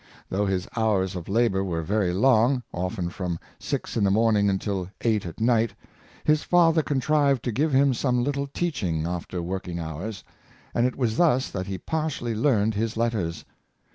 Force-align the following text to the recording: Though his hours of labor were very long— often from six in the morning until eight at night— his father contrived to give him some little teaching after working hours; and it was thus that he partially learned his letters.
Though 0.29 0.47
his 0.47 0.67
hours 0.75 1.15
of 1.15 1.29
labor 1.29 1.63
were 1.63 1.83
very 1.83 2.11
long— 2.11 2.63
often 2.73 3.11
from 3.11 3.37
six 3.59 3.95
in 3.95 4.03
the 4.03 4.09
morning 4.09 4.49
until 4.49 4.89
eight 5.01 5.27
at 5.27 5.39
night— 5.39 5.75
his 6.23 6.41
father 6.41 6.81
contrived 6.81 7.43
to 7.43 7.51
give 7.51 7.71
him 7.71 7.93
some 7.93 8.23
little 8.23 8.47
teaching 8.47 9.05
after 9.05 9.43
working 9.43 9.77
hours; 9.77 10.23
and 10.73 10.87
it 10.87 10.95
was 10.95 11.17
thus 11.17 11.51
that 11.51 11.67
he 11.67 11.77
partially 11.77 12.33
learned 12.33 12.73
his 12.73 12.97
letters. 12.97 13.45